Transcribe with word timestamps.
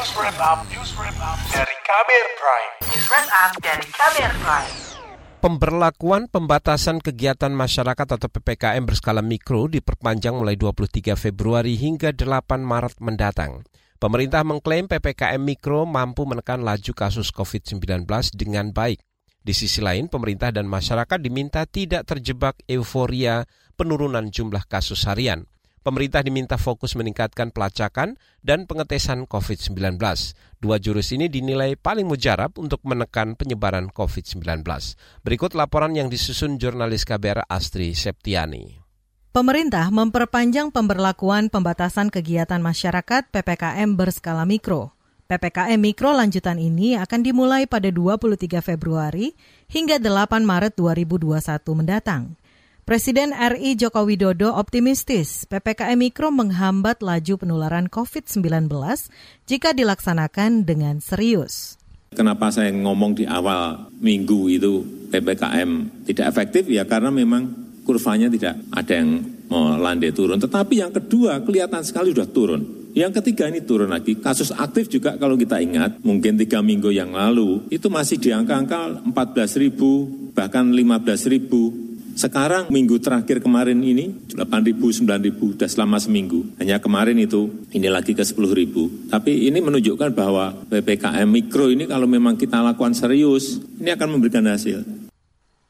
News 0.00 0.16
Wrap 0.16 0.40
Up, 0.40 0.64
News 0.72 0.96
Wrap 0.96 1.18
Up 1.20 1.36
dari 1.52 1.76
Kamer 1.84 2.26
Prime. 2.40 2.72
News 2.88 3.04
Wrap 3.12 3.28
Up 3.36 3.52
dari 3.60 3.84
Kamer 3.84 4.32
Prime. 4.40 4.72
Pemberlakuan 5.44 6.24
pembatasan 6.24 7.04
kegiatan 7.04 7.52
masyarakat 7.52 8.08
atau 8.16 8.32
PPKM 8.32 8.80
berskala 8.88 9.20
mikro 9.20 9.68
diperpanjang 9.68 10.40
mulai 10.40 10.56
23 10.56 11.20
Februari 11.20 11.76
hingga 11.76 12.16
8 12.16 12.24
Maret 12.64 12.96
mendatang. 13.04 13.68
Pemerintah 14.00 14.40
mengklaim 14.40 14.88
PPKM 14.88 15.36
mikro 15.36 15.84
mampu 15.84 16.24
menekan 16.24 16.64
laju 16.64 16.92
kasus 16.96 17.28
COVID-19 17.28 18.08
dengan 18.32 18.72
baik. 18.72 19.04
Di 19.44 19.52
sisi 19.52 19.84
lain, 19.84 20.08
pemerintah 20.08 20.48
dan 20.48 20.64
masyarakat 20.64 21.20
diminta 21.20 21.68
tidak 21.68 22.08
terjebak 22.08 22.56
euforia 22.64 23.44
penurunan 23.76 24.32
jumlah 24.32 24.64
kasus 24.64 25.04
harian 25.04 25.44
pemerintah 25.80 26.24
diminta 26.24 26.56
fokus 26.56 26.96
meningkatkan 26.96 27.52
pelacakan 27.52 28.16
dan 28.40 28.64
pengetesan 28.64 29.24
COVID-19. 29.28 29.96
Dua 30.60 30.76
jurus 30.76 31.12
ini 31.12 31.32
dinilai 31.32 31.76
paling 31.76 32.04
mujarab 32.04 32.56
untuk 32.60 32.84
menekan 32.84 33.36
penyebaran 33.36 33.88
COVID-19. 33.92 34.64
Berikut 35.24 35.52
laporan 35.56 35.96
yang 35.96 36.12
disusun 36.12 36.60
jurnalis 36.60 37.08
KBR 37.08 37.48
Astri 37.48 37.96
Septiani. 37.96 38.80
Pemerintah 39.30 39.94
memperpanjang 39.94 40.74
pemberlakuan 40.74 41.54
pembatasan 41.54 42.10
kegiatan 42.10 42.58
masyarakat 42.58 43.30
PPKM 43.30 43.94
berskala 43.94 44.42
mikro. 44.42 44.90
PPKM 45.30 45.78
Mikro 45.78 46.10
lanjutan 46.10 46.58
ini 46.58 46.98
akan 46.98 47.22
dimulai 47.22 47.62
pada 47.70 47.86
23 47.86 48.34
Februari 48.66 49.30
hingga 49.70 50.02
8 50.02 50.42
Maret 50.42 50.74
2021 50.74 51.38
mendatang. 51.78 52.34
Presiden 52.90 53.30
RI 53.30 53.78
Joko 53.78 54.02
Widodo 54.02 54.50
optimistis 54.50 55.46
PPKM 55.46 55.94
Mikro 55.94 56.34
menghambat 56.34 57.06
laju 57.06 57.38
penularan 57.38 57.86
COVID-19 57.86 58.66
jika 59.46 59.70
dilaksanakan 59.70 60.66
dengan 60.66 60.98
serius. 60.98 61.78
Kenapa 62.10 62.50
saya 62.50 62.74
ngomong 62.74 63.14
di 63.14 63.30
awal 63.30 63.94
minggu 63.94 64.50
itu 64.50 64.82
PPKM 65.06 66.02
tidak 66.02 66.34
efektif 66.34 66.66
ya 66.66 66.82
karena 66.82 67.14
memang 67.14 67.46
kurvanya 67.86 68.26
tidak 68.26 68.58
ada 68.74 68.92
yang 68.98 69.22
melandai 69.46 70.10
turun. 70.10 70.42
Tetapi 70.42 70.82
yang 70.82 70.90
kedua 70.90 71.46
kelihatan 71.46 71.86
sekali 71.86 72.10
sudah 72.10 72.26
turun. 72.26 72.90
Yang 72.90 73.22
ketiga 73.22 73.46
ini 73.46 73.62
turun 73.62 73.94
lagi. 73.94 74.18
Kasus 74.18 74.50
aktif 74.50 74.90
juga 74.90 75.14
kalau 75.14 75.38
kita 75.38 75.62
ingat, 75.62 76.02
mungkin 76.02 76.34
tiga 76.34 76.58
minggu 76.58 76.90
yang 76.90 77.14
lalu, 77.14 77.62
itu 77.70 77.86
masih 77.86 78.18
di 78.18 78.34
angka-angka 78.34 79.06
14 79.06 79.62
ribu, 79.62 80.10
bahkan 80.34 80.66
15 80.66 81.30
ribu. 81.30 81.89
Sekarang 82.14 82.68
minggu 82.68 82.98
terakhir 83.00 83.40
kemarin 83.40 83.80
ini 83.80 84.12
8 84.34 84.66
ribu, 84.66 84.92
9 84.92 85.06
ribu, 85.22 85.56
sudah 85.56 85.70
selama 85.70 85.96
seminggu. 85.96 86.44
Hanya 86.60 86.82
kemarin 86.82 87.16
itu 87.16 87.66
ini 87.72 87.88
lagi 87.88 88.12
ke 88.12 88.22
10 88.22 88.52
ribu. 88.52 88.90
Tapi 89.08 89.48
ini 89.48 89.58
menunjukkan 89.62 90.10
bahwa 90.12 90.52
PPKM 90.68 91.28
Mikro 91.28 91.70
ini 91.70 91.88
kalau 91.88 92.10
memang 92.10 92.36
kita 92.36 92.60
lakukan 92.60 92.92
serius, 92.92 93.58
ini 93.80 93.90
akan 93.94 94.18
memberikan 94.18 94.44
hasil. 94.44 94.99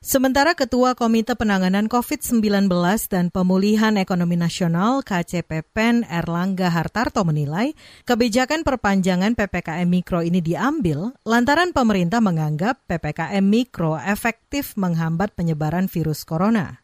Sementara 0.00 0.56
Ketua 0.56 0.96
Komite 0.96 1.36
Penanganan 1.36 1.84
COVID-19 1.84 2.72
dan 3.12 3.28
Pemulihan 3.28 4.00
Ekonomi 4.00 4.32
Nasional 4.32 5.04
KCPPEN 5.04 6.08
Erlangga 6.08 6.72
Hartarto 6.72 7.20
menilai 7.20 7.76
kebijakan 8.08 8.64
perpanjangan 8.64 9.36
PPKM 9.36 9.84
Mikro 9.84 10.24
ini 10.24 10.40
diambil 10.40 11.12
lantaran 11.28 11.76
pemerintah 11.76 12.24
menganggap 12.24 12.80
PPKM 12.88 13.44
Mikro 13.44 14.00
efektif 14.00 14.72
menghambat 14.80 15.36
penyebaran 15.36 15.84
virus 15.84 16.24
corona. 16.24 16.80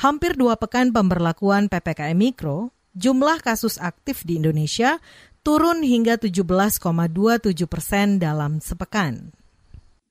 Hampir 0.00 0.32
dua 0.32 0.56
pekan 0.56 0.88
pemberlakuan 0.88 1.68
PPKM 1.68 2.16
Mikro, 2.16 2.72
jumlah 2.96 3.44
kasus 3.44 3.76
aktif 3.76 4.24
di 4.24 4.40
Indonesia 4.40 5.04
turun 5.44 5.84
hingga 5.84 6.16
17,27 6.16 6.80
persen 7.68 8.16
dalam 8.16 8.64
sepekan 8.64 9.43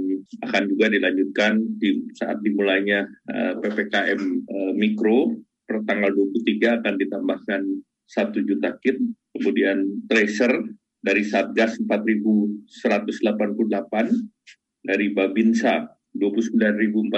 akan 0.48 0.62
juga 0.72 0.88
dilanjutkan 0.88 1.60
di 1.76 2.08
saat 2.16 2.40
dimulainya 2.40 3.04
eh, 3.28 3.52
PPKM 3.60 4.20
eh, 4.48 4.72
mikro 4.80 5.44
per 5.64 5.82
tanggal 5.88 6.12
23 6.12 6.78
akan 6.80 6.94
ditambahkan 7.00 7.60
1 8.04 8.48
juta 8.48 8.76
kit, 8.84 9.00
kemudian 9.32 10.04
tracer 10.06 10.52
dari 11.00 11.24
Satgas 11.24 11.80
4.188, 11.80 12.72
dari 14.84 15.12
Babinsa 15.12 15.88
29.491, 16.16 17.10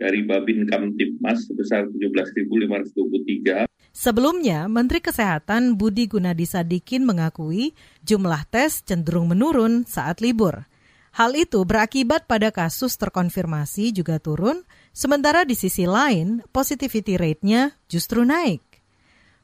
dari 0.00 0.20
Babin 0.26 0.66
Kamtipmas 0.68 1.48
sebesar 1.48 1.86
17.523. 1.88 3.64
Sebelumnya, 3.94 4.66
Menteri 4.66 4.98
Kesehatan 4.98 5.78
Budi 5.78 6.10
Gunadi 6.10 6.50
Sadikin 6.50 7.06
mengakui 7.06 7.78
jumlah 8.02 8.42
tes 8.50 8.82
cenderung 8.82 9.30
menurun 9.30 9.86
saat 9.86 10.18
libur. 10.18 10.66
Hal 11.14 11.30
itu 11.38 11.62
berakibat 11.62 12.26
pada 12.26 12.50
kasus 12.50 12.98
terkonfirmasi 12.98 13.94
juga 13.94 14.18
turun, 14.18 14.66
sementara 14.90 15.46
di 15.46 15.54
sisi 15.54 15.86
lain 15.86 16.42
positivity 16.50 17.14
rate-nya 17.14 17.70
justru 17.86 18.26
naik. 18.26 18.58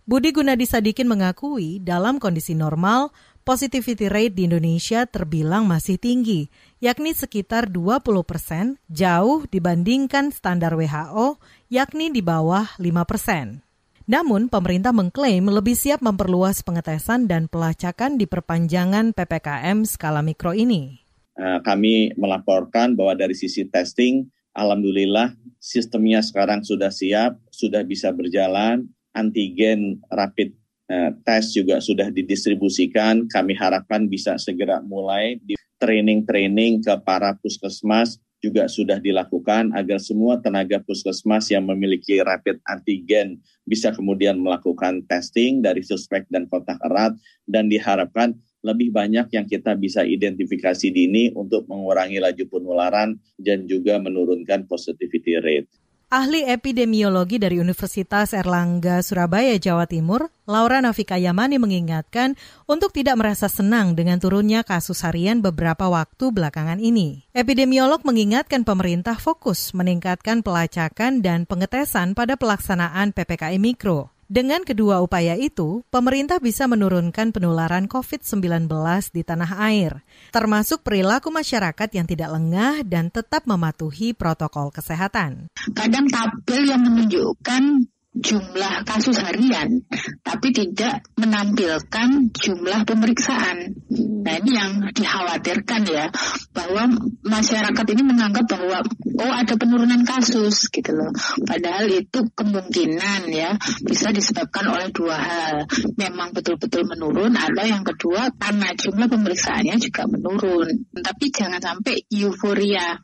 Budi 0.03 0.35
Gunadi 0.35 0.67
Sadikin 0.67 1.07
mengakui 1.07 1.79
dalam 1.79 2.19
kondisi 2.19 2.59
normal, 2.59 3.15
positivity 3.47 4.11
rate 4.11 4.35
di 4.35 4.51
Indonesia 4.51 5.07
terbilang 5.07 5.63
masih 5.63 5.95
tinggi, 5.95 6.51
yakni 6.83 7.15
sekitar 7.15 7.71
20 7.71 8.03
persen, 8.27 8.75
jauh 8.91 9.47
dibandingkan 9.47 10.35
standar 10.35 10.75
WHO, 10.75 11.39
yakni 11.71 12.11
di 12.11 12.19
bawah 12.19 12.67
5 12.83 13.07
persen. 13.07 13.63
Namun, 14.11 14.51
pemerintah 14.51 14.91
mengklaim 14.91 15.47
lebih 15.47 15.79
siap 15.79 16.03
memperluas 16.03 16.67
pengetesan 16.67 17.31
dan 17.31 17.47
pelacakan 17.47 18.19
di 18.19 18.27
perpanjangan 18.27 19.15
PPKM 19.15 19.87
skala 19.87 20.27
mikro 20.27 20.51
ini. 20.51 21.00
Eh, 21.41 21.61
kami 21.65 22.13
melaporkan 22.21 22.93
bahwa 22.93 23.17
dari 23.17 23.33
sisi 23.33 23.65
testing, 23.65 24.29
alhamdulillah 24.53 25.33
sistemnya 25.57 26.21
sekarang 26.21 26.61
sudah 26.61 26.93
siap, 26.93 27.41
sudah 27.49 27.81
bisa 27.81 28.13
berjalan, 28.13 28.85
antigen 29.17 30.05
rapid 30.13 30.53
uh, 30.93 31.11
test 31.25 31.57
juga 31.57 31.81
sudah 31.81 32.13
didistribusikan. 32.13 33.25
Kami 33.25 33.57
harapkan 33.57 34.05
bisa 34.05 34.37
segera 34.37 34.85
mulai 34.85 35.41
di 35.41 35.57
training-training 35.81 36.85
ke 36.85 36.95
para 37.09 37.33
puskesmas 37.41 38.21
juga 38.45 38.69
sudah 38.69 39.01
dilakukan 39.01 39.73
agar 39.73 39.97
semua 40.01 40.41
tenaga 40.41 40.81
puskesmas 40.85 41.49
yang 41.53 41.65
memiliki 41.69 42.21
rapid 42.21 42.61
antigen 42.69 43.41
bisa 43.69 43.93
kemudian 43.93 44.41
melakukan 44.41 45.05
testing 45.09 45.61
dari 45.61 45.85
suspek 45.85 46.25
dan 46.33 46.49
kontak 46.49 46.81
erat 46.85 47.17
dan 47.45 47.69
diharapkan 47.69 48.37
lebih 48.61 48.93
banyak 48.93 49.33
yang 49.33 49.47
kita 49.49 49.73
bisa 49.77 50.05
identifikasi 50.05 50.93
dini 50.93 51.33
untuk 51.33 51.65
mengurangi 51.69 52.21
laju 52.21 52.45
penularan 52.49 53.17
dan 53.41 53.65
juga 53.65 53.97
menurunkan 53.97 54.69
positivity 54.69 55.41
rate. 55.41 55.71
Ahli 56.11 56.43
epidemiologi 56.43 57.39
dari 57.39 57.63
Universitas 57.63 58.35
Erlangga 58.35 58.99
Surabaya, 58.99 59.55
Jawa 59.63 59.87
Timur, 59.87 60.35
Laura 60.43 60.83
Nafika 60.83 61.15
Yamani 61.15 61.63
mengingatkan 61.63 62.35
untuk 62.67 62.91
tidak 62.91 63.15
merasa 63.15 63.47
senang 63.47 63.95
dengan 63.95 64.19
turunnya 64.19 64.67
kasus 64.67 65.07
harian 65.07 65.39
beberapa 65.39 65.87
waktu 65.87 66.35
belakangan 66.35 66.83
ini. 66.83 67.31
Epidemiolog 67.31 68.03
mengingatkan 68.03 68.67
pemerintah 68.67 69.23
fokus 69.23 69.71
meningkatkan 69.71 70.43
pelacakan 70.43 71.23
dan 71.23 71.47
pengetesan 71.47 72.19
pada 72.19 72.35
pelaksanaan 72.35 73.15
PPKM 73.15 73.63
Mikro. 73.63 74.11
Dengan 74.31 74.63
kedua 74.63 75.03
upaya 75.03 75.35
itu, 75.35 75.83
pemerintah 75.91 76.39
bisa 76.39 76.71
menurunkan 76.71 77.35
penularan 77.35 77.91
COVID-19 77.91 78.71
di 79.11 79.27
tanah 79.27 79.59
air, 79.59 80.07
termasuk 80.31 80.87
perilaku 80.87 81.35
masyarakat 81.35 81.91
yang 81.91 82.07
tidak 82.07 82.39
lengah 82.39 82.87
dan 82.87 83.11
tetap 83.11 83.43
mematuhi 83.51 84.15
protokol 84.15 84.71
kesehatan. 84.71 85.51
Kadang 85.75 86.07
tabel 86.07 86.63
yang 86.63 86.79
menunjukkan 86.79 87.91
jumlah 88.11 88.83
kasus 88.83 89.23
harian, 89.23 89.87
tapi 90.27 90.51
tidak 90.51 91.07
menampilkan 91.15 92.35
jumlah 92.35 92.83
pemeriksaan. 92.83 93.79
Nah 94.21 94.35
ini 94.43 94.51
yang 94.59 94.73
dikhawatirkan 94.91 95.83
ya, 95.87 96.11
bahwa 96.51 96.91
masyarakat 97.23 97.87
ini 97.95 98.03
menganggap 98.03 98.51
bahwa 98.51 98.83
oh 99.23 99.33
ada 99.33 99.55
penurunan 99.55 100.03
kasus 100.03 100.67
gitu 100.75 100.91
loh. 100.91 101.15
Padahal 101.47 101.87
itu 101.87 102.27
kemungkinan 102.35 103.31
ya 103.31 103.55
bisa 103.87 104.11
disebabkan 104.11 104.67
oleh 104.67 104.91
dua 104.91 105.15
hal. 105.15 105.57
Memang 105.95 106.35
betul-betul 106.35 106.91
menurun 106.91 107.39
atau 107.39 107.63
yang 107.63 107.87
kedua 107.87 108.35
karena 108.35 108.75
jumlah 108.75 109.07
pemeriksaannya 109.07 109.79
juga 109.79 110.11
menurun. 110.11 110.91
Tapi 110.99 111.31
jangan 111.31 111.63
sampai 111.63 112.03
euforia. 112.11 112.99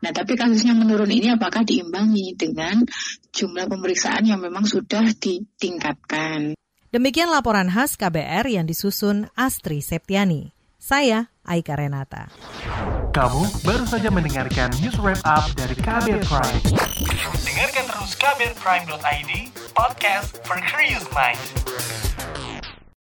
Nah 0.00 0.10
tapi 0.16 0.32
kasusnya 0.32 0.72
menurun 0.72 1.12
ini 1.12 1.36
apakah 1.36 1.60
diimbangi 1.60 2.32
dengan 2.40 2.80
jumlah 3.36 3.68
pemeriksaan 3.68 4.24
yang 4.24 4.40
memang 4.40 4.64
sudah 4.64 5.12
ditingkatkan. 5.12 6.56
Demikian 6.88 7.28
laporan 7.28 7.68
khas 7.68 8.00
KBR 8.00 8.48
yang 8.48 8.64
disusun 8.64 9.28
Astri 9.36 9.84
Septiani. 9.84 10.56
Saya 10.80 11.28
Aika 11.44 11.76
Renata. 11.76 12.32
Kamu 13.12 13.42
baru 13.66 13.84
saja 13.84 14.08
mendengarkan 14.08 14.72
news 14.80 14.96
wrap 14.96 15.20
up 15.28 15.44
dari 15.52 15.76
KBR 15.76 16.24
Prime. 16.24 16.60
Dengarkan 17.44 17.84
terus 17.84 18.12
kbrprime.id, 18.16 19.32
podcast 19.76 20.40
for 20.48 20.56
curious 20.64 21.04
mind. 21.12 21.40